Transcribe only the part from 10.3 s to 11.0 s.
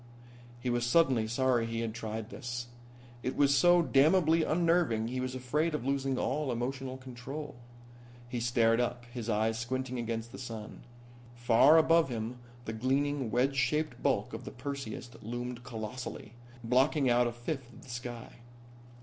the sun.